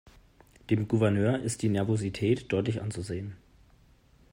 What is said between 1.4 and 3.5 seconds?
ist die Nervosität deutlich anzusehen.